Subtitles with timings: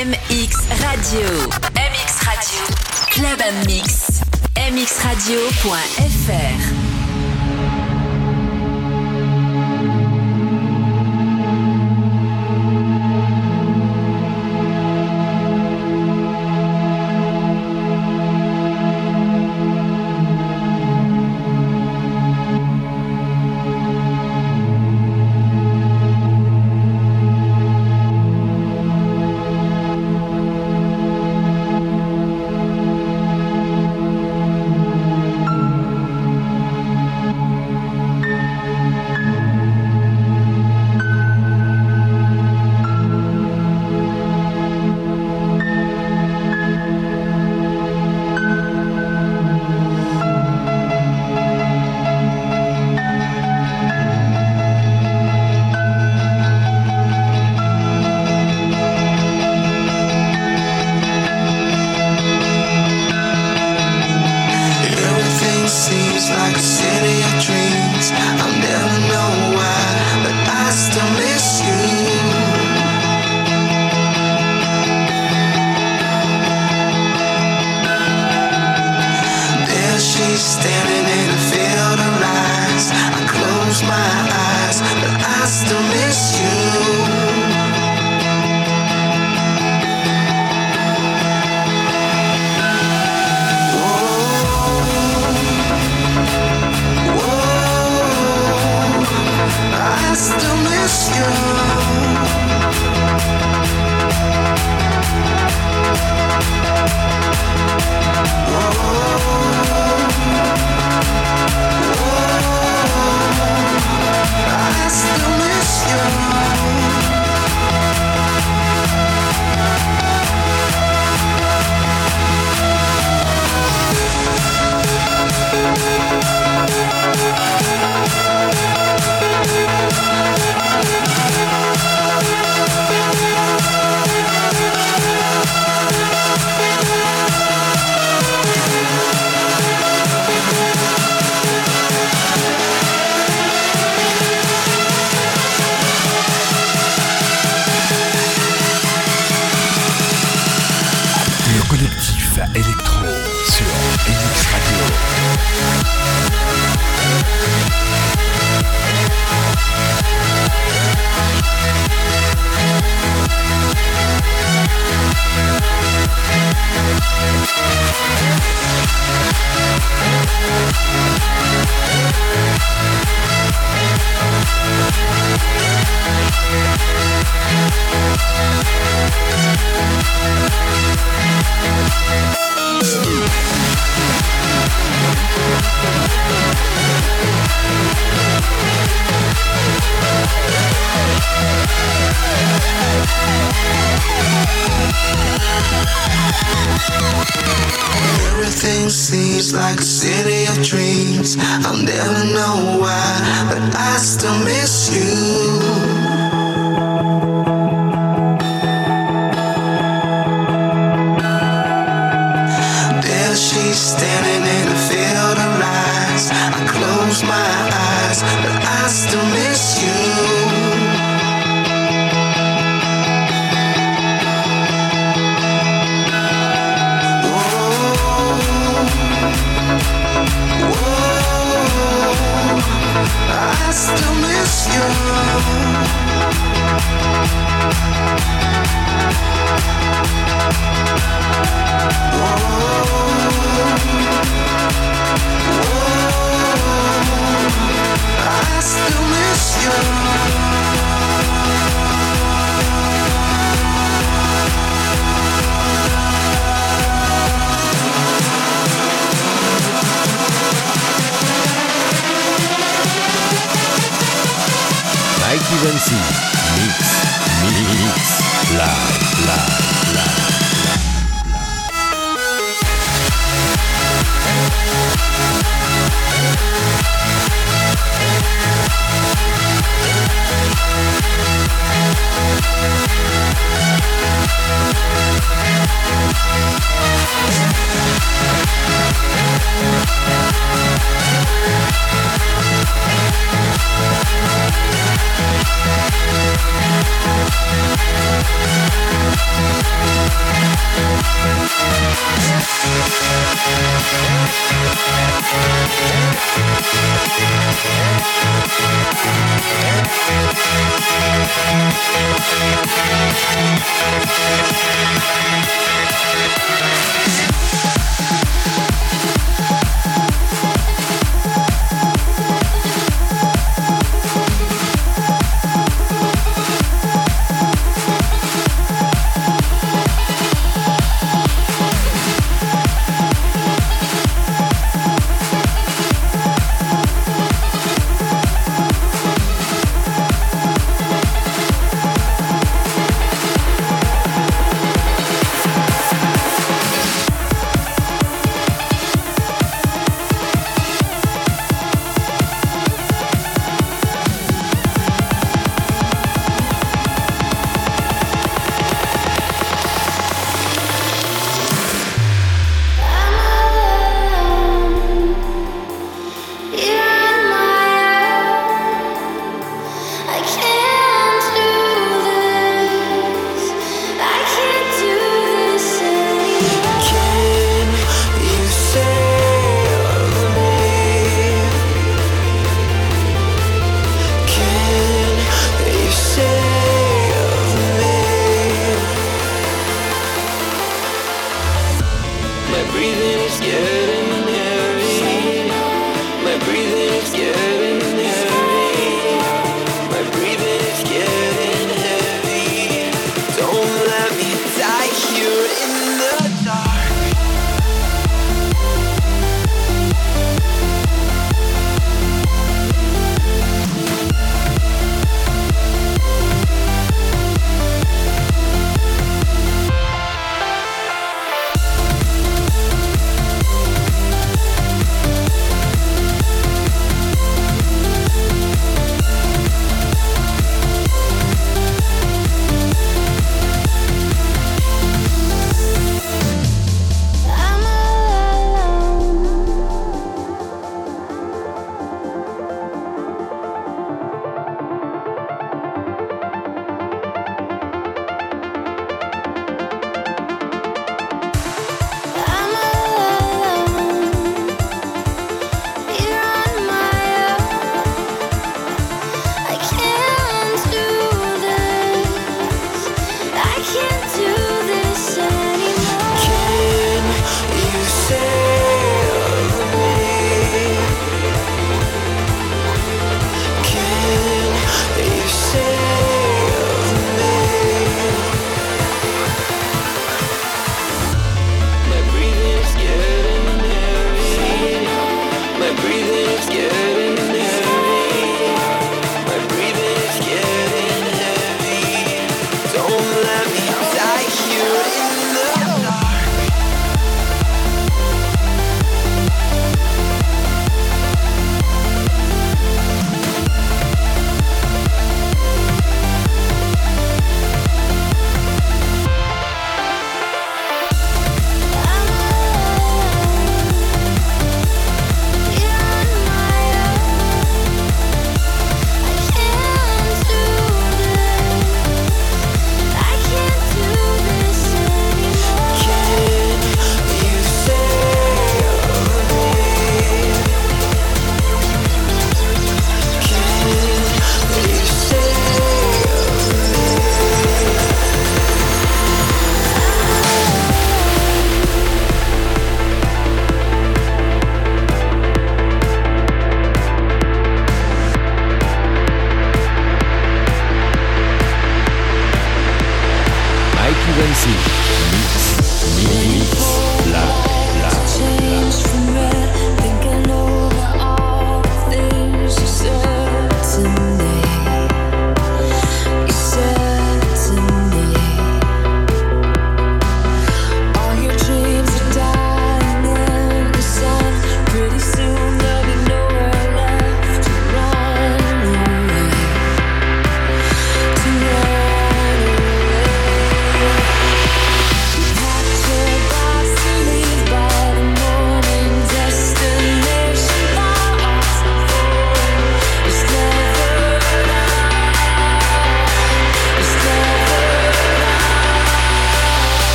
[0.00, 1.28] MX Radio.
[1.76, 2.64] MX Radio.
[3.10, 4.22] Club Mix.
[4.56, 5.70] mxradio.fr.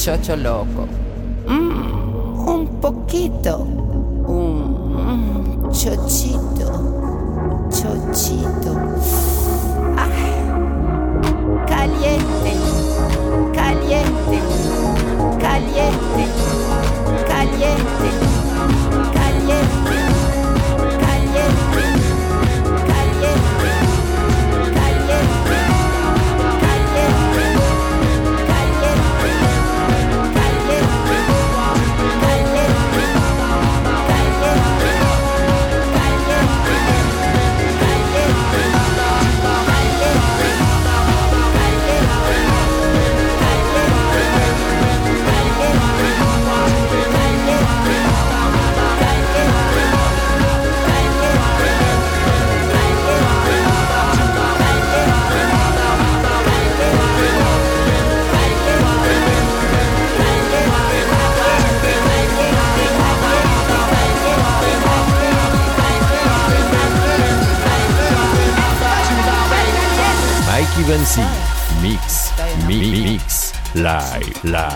[0.00, 0.99] chocho loco.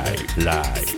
[0.05, 0.94] Live, Live,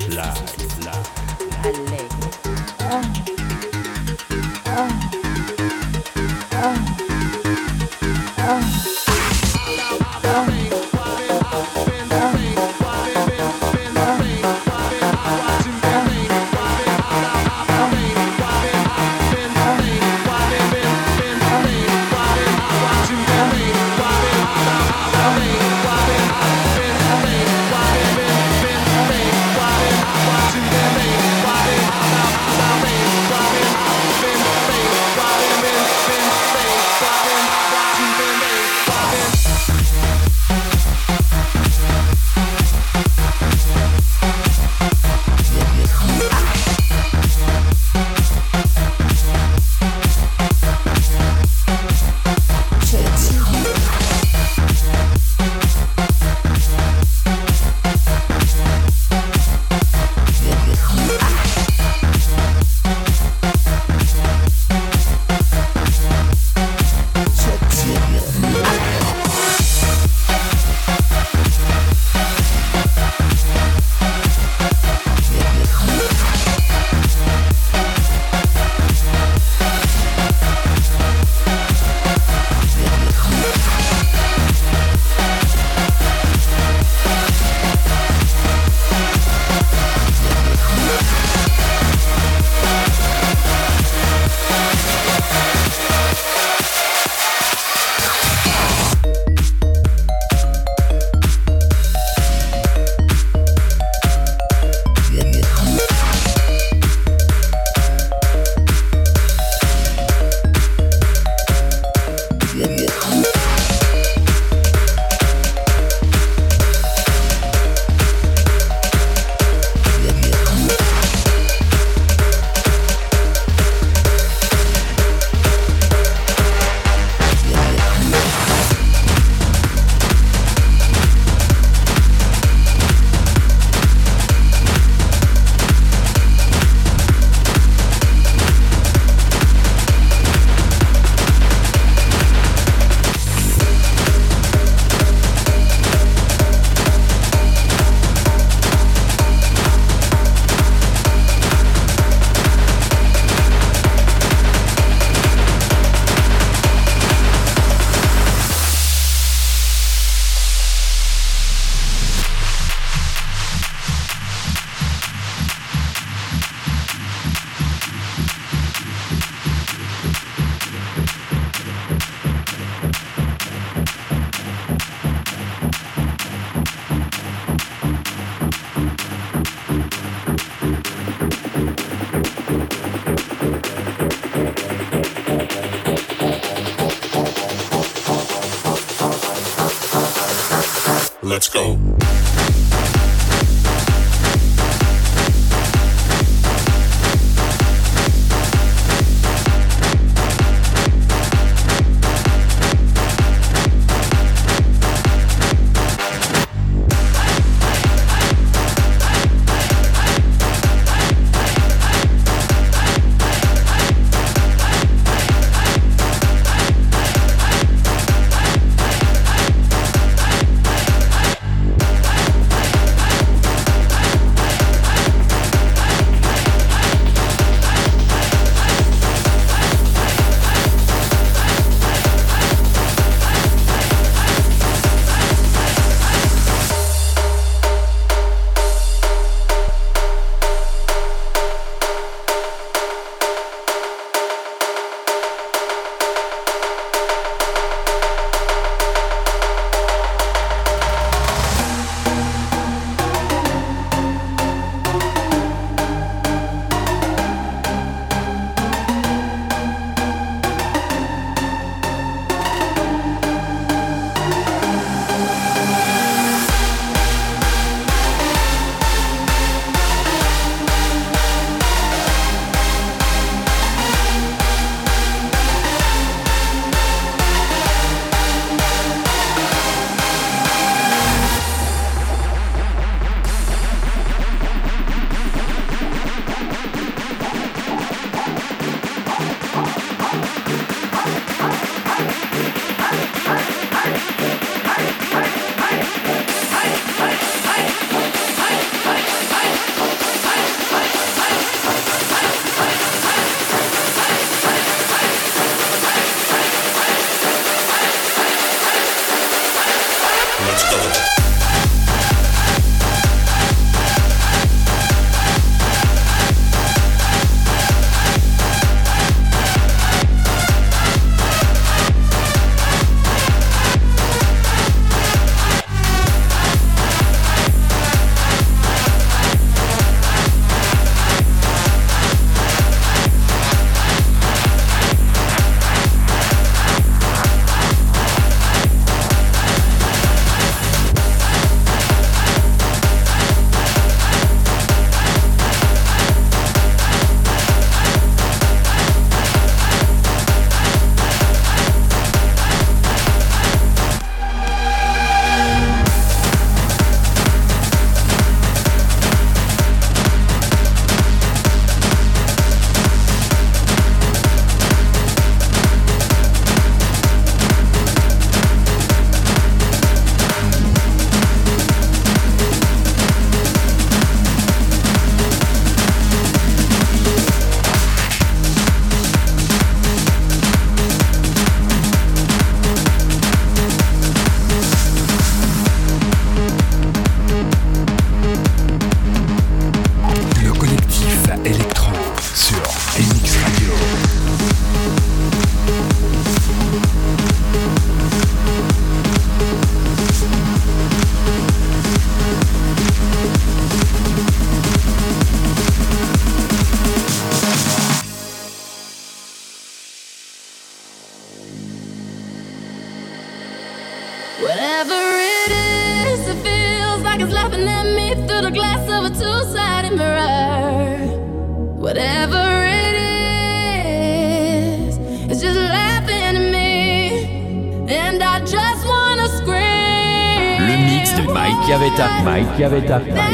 [432.59, 433.25] it out.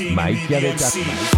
[0.00, 1.31] Mike Mike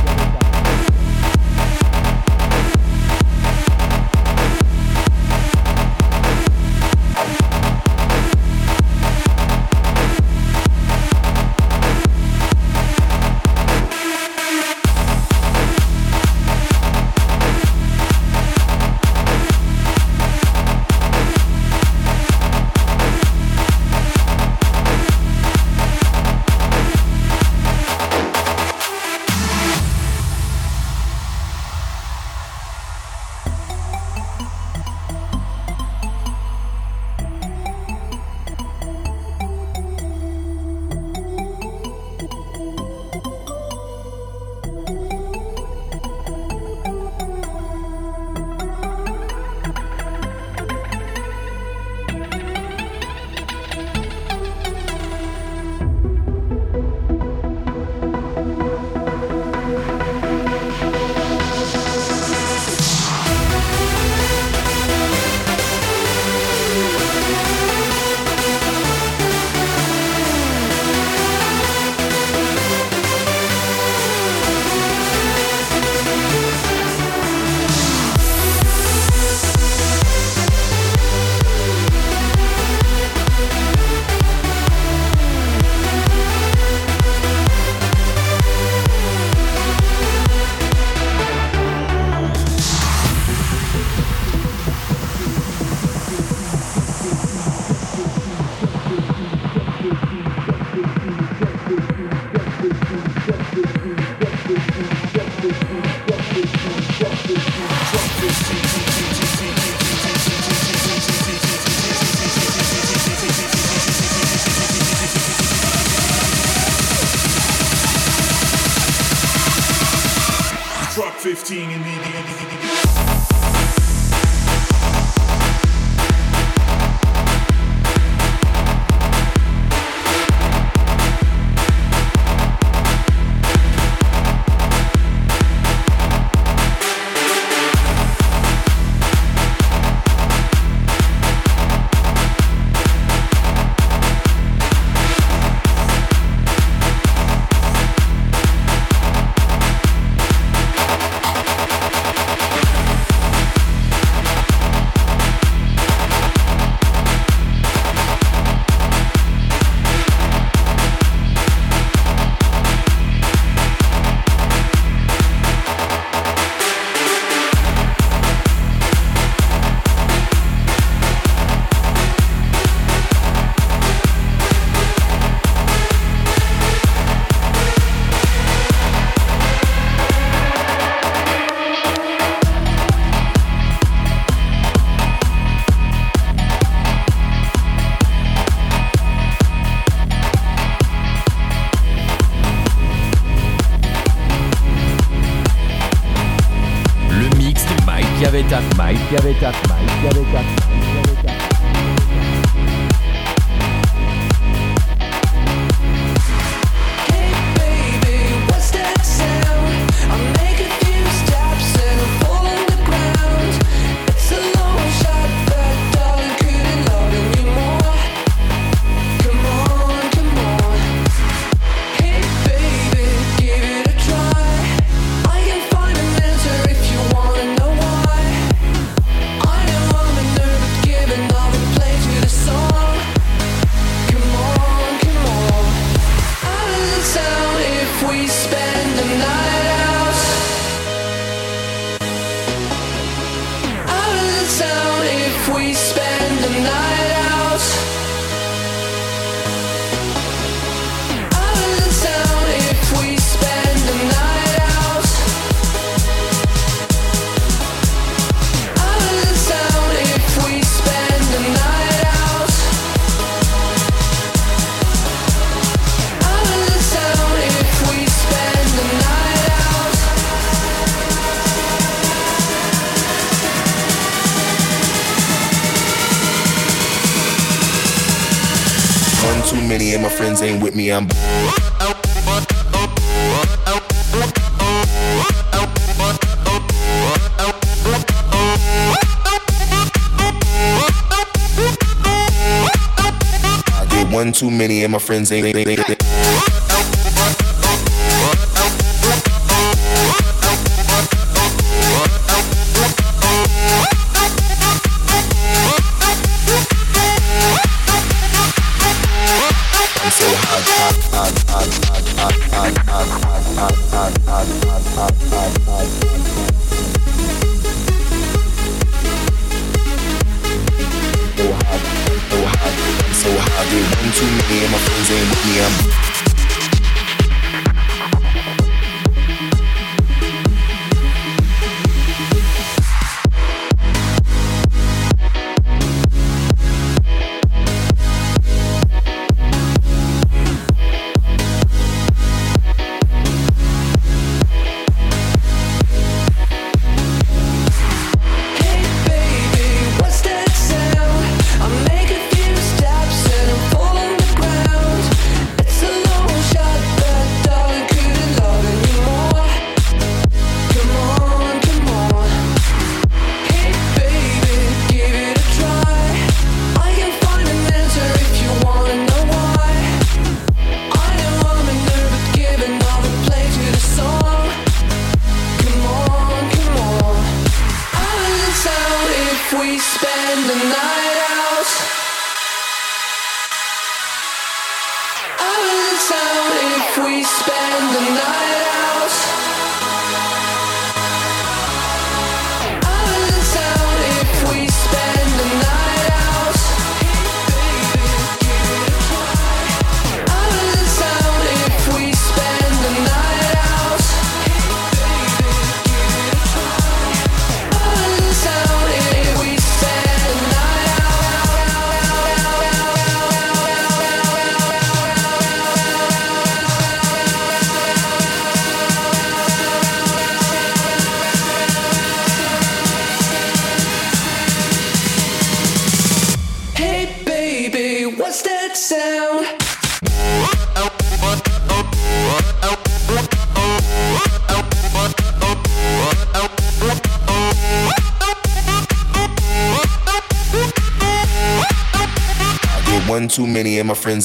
[294.64, 295.73] many, and my friends ain't, ain't, ain't.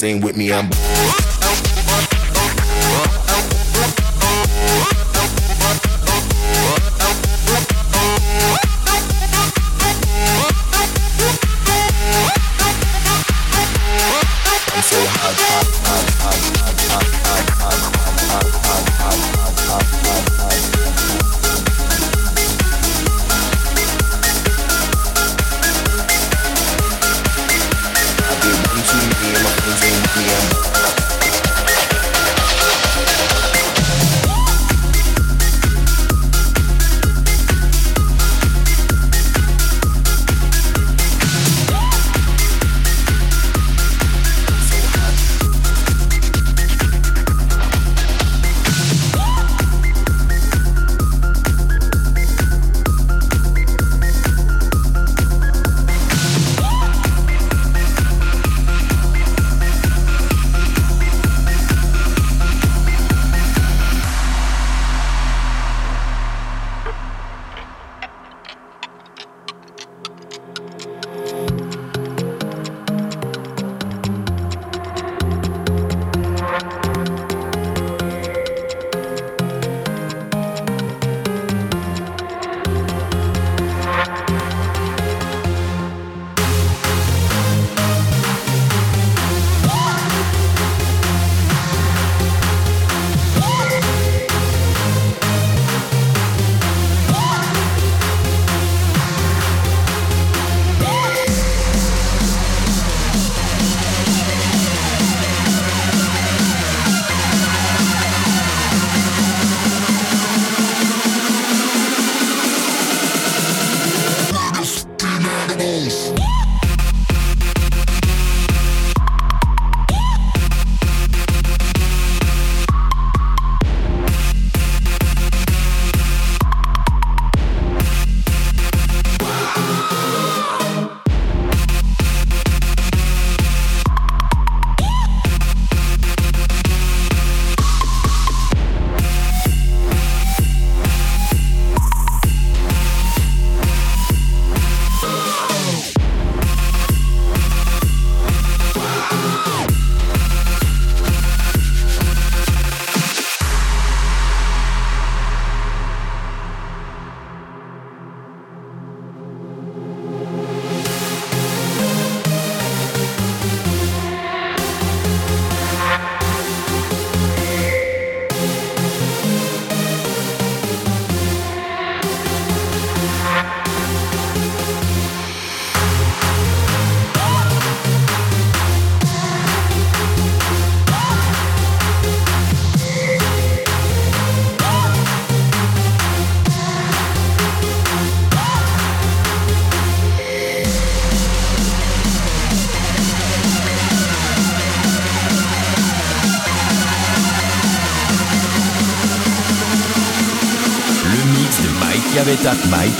[0.02, 0.52] Ain't with me.
[0.52, 0.70] I'm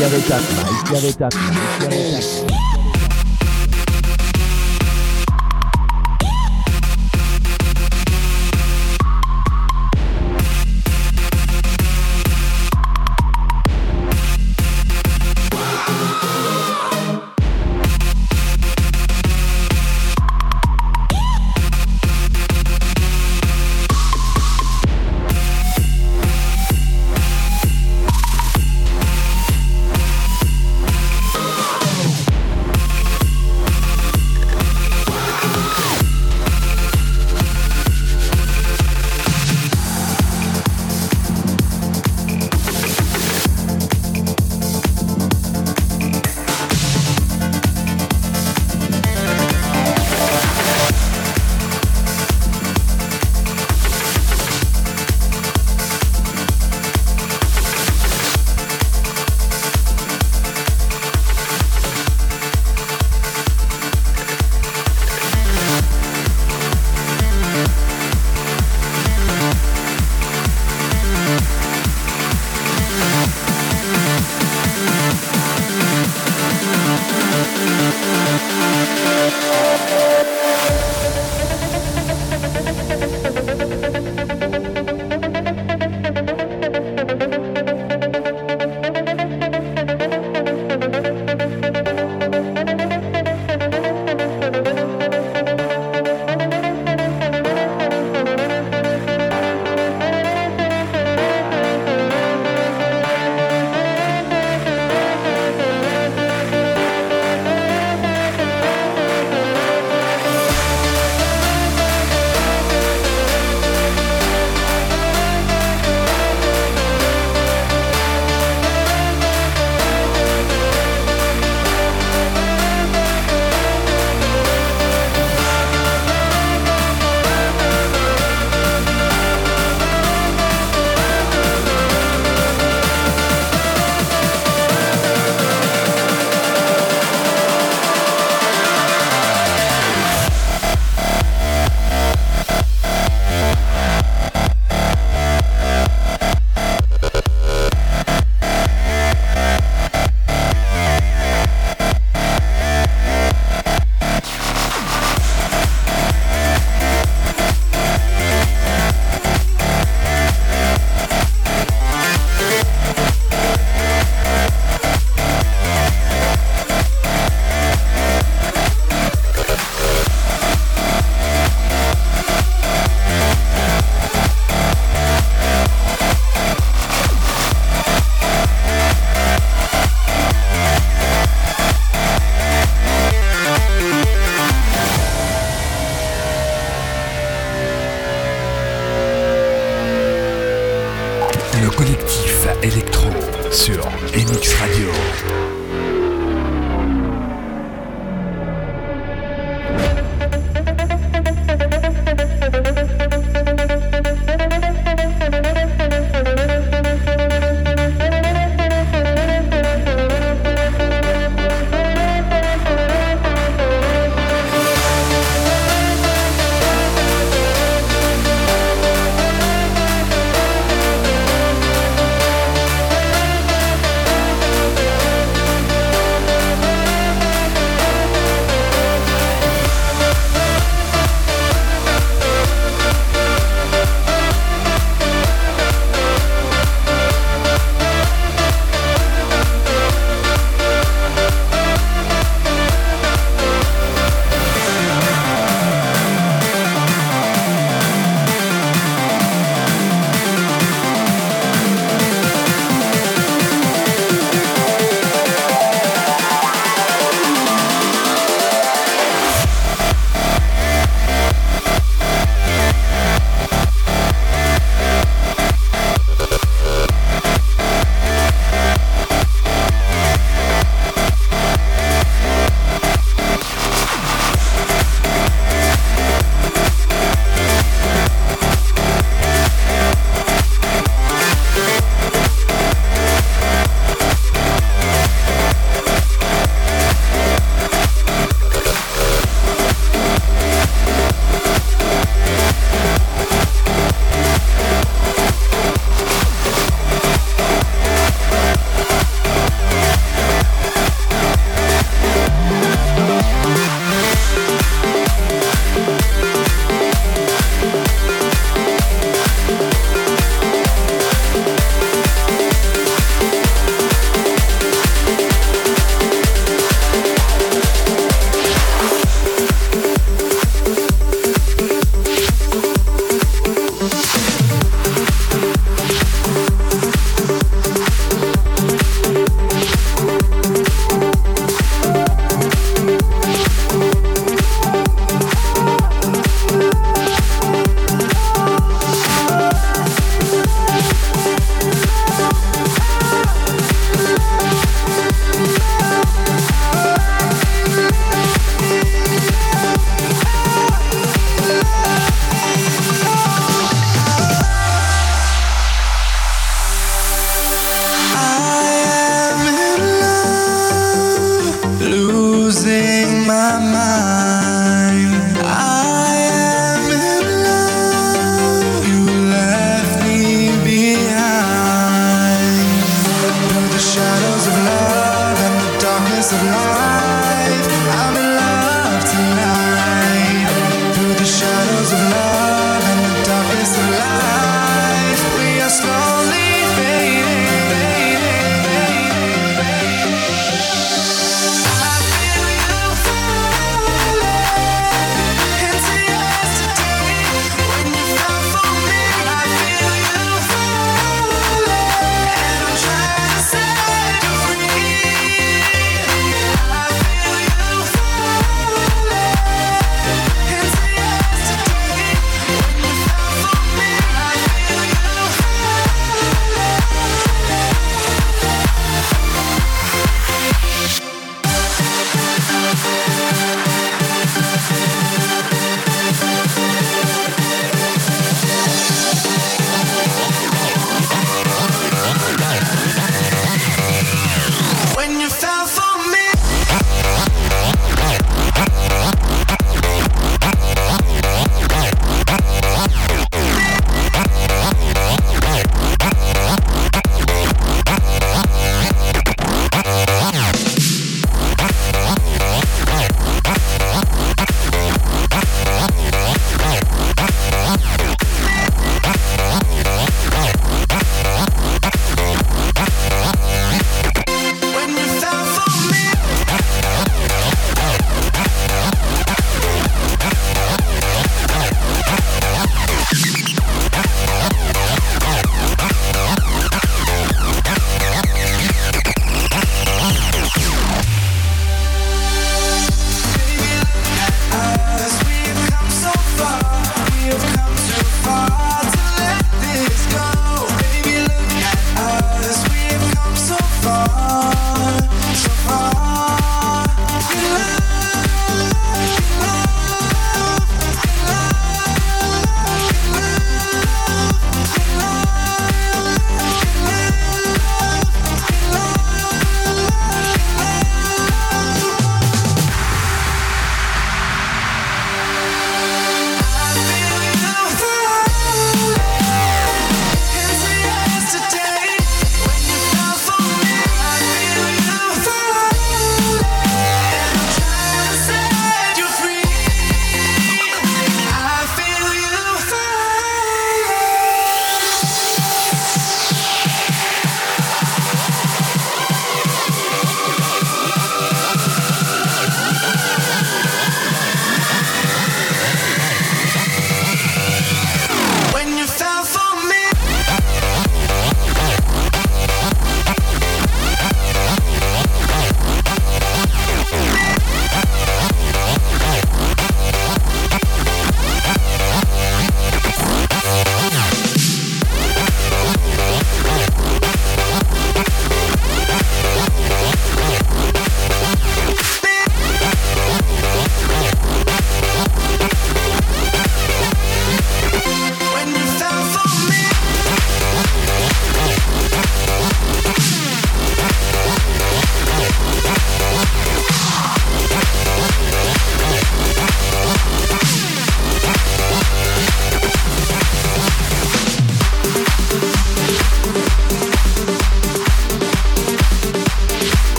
[0.00, 2.53] やれたくないやれたくないやれたくない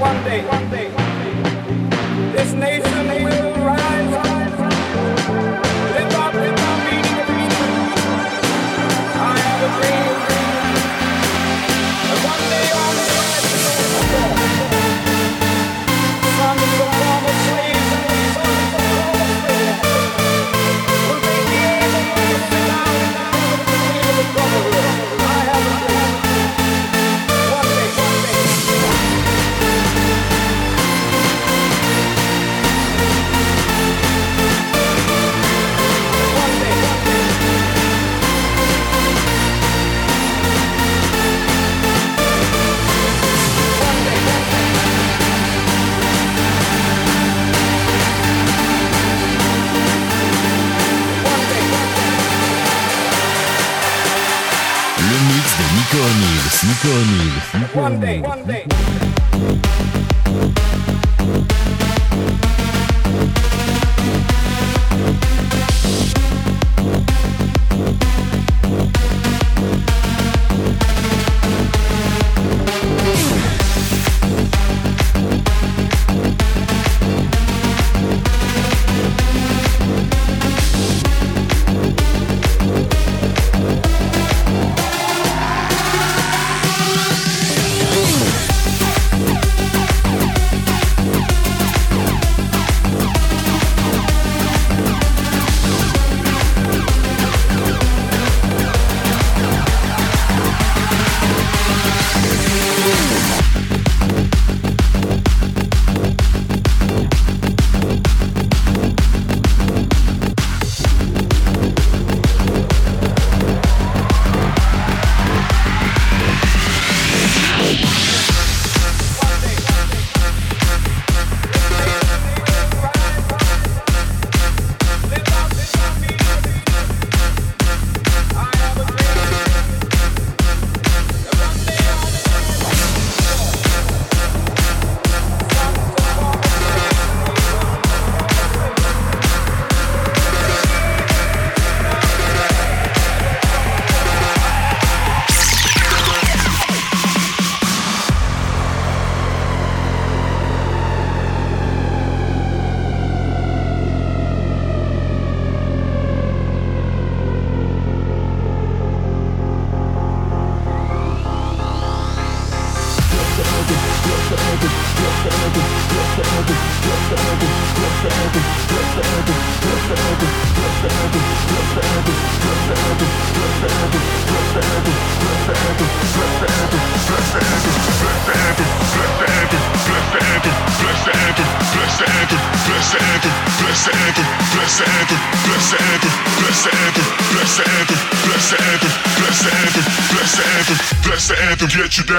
[0.00, 0.88] one day, one day,
[2.32, 2.79] this nation.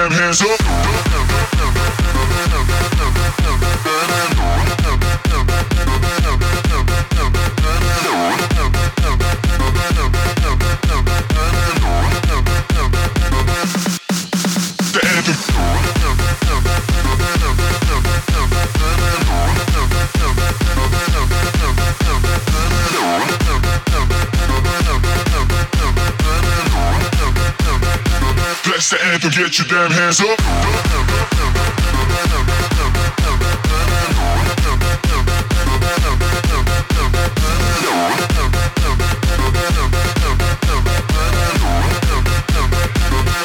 [0.02, 0.61] damn hands up.
[29.52, 30.38] Get your damn hands up.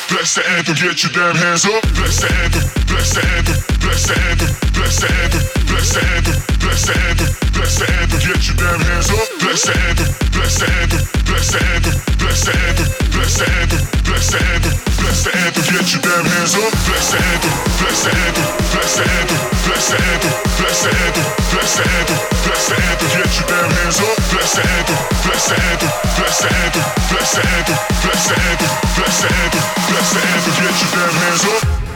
[0.08, 1.82] Bless the anthem, get your damn hands up.
[1.94, 4.08] Bless the anthem bless the anthem, bless
[29.20, 31.87] the anthem, bless the anthem, get your damn hands up.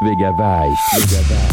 [0.00, 0.78] Vegavais.
[0.94, 1.49] Vegavais.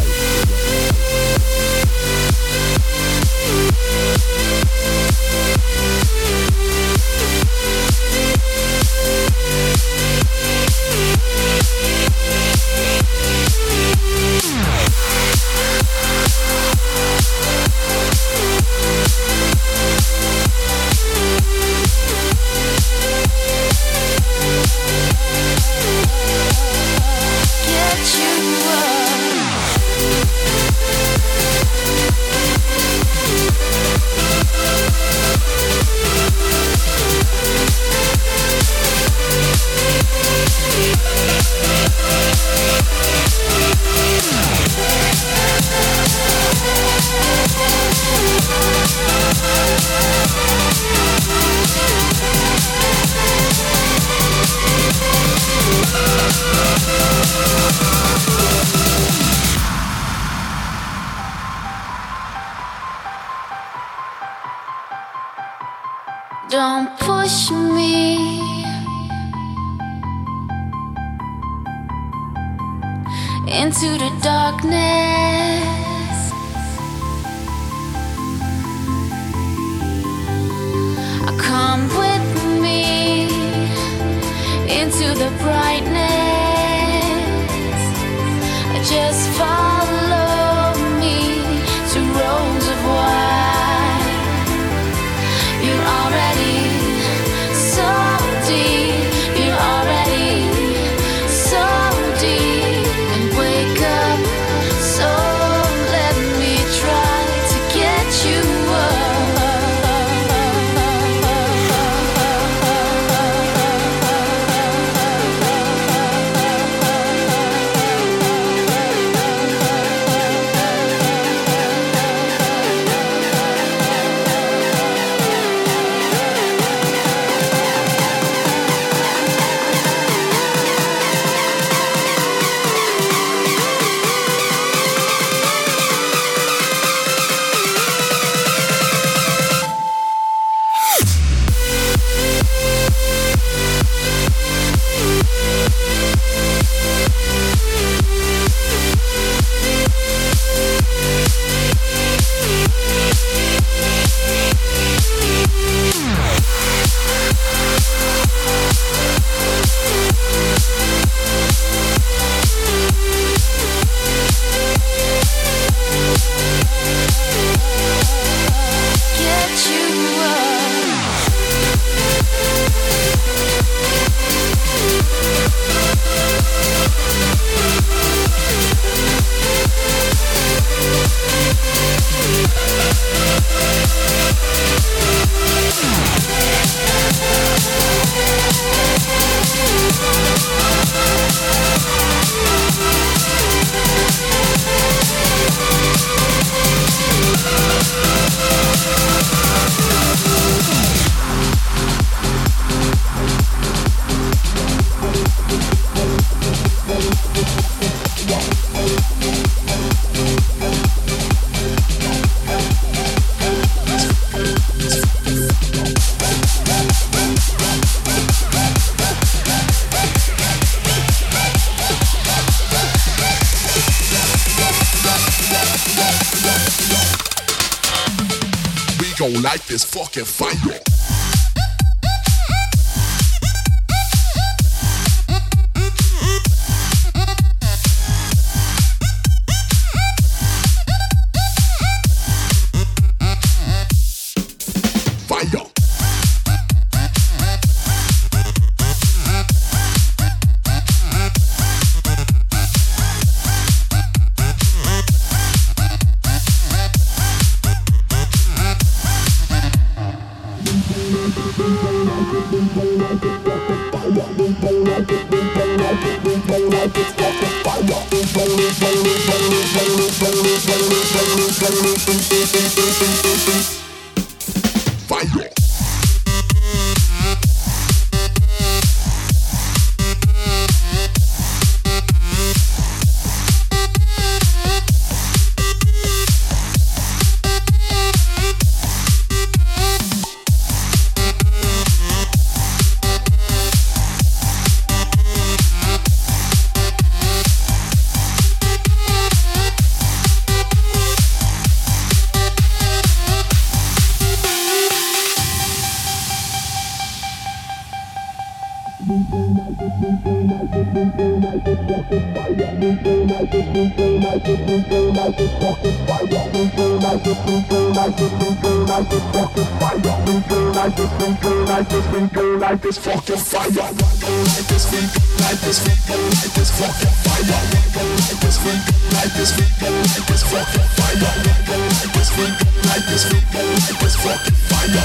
[333.18, 335.02] This light this fucking fire.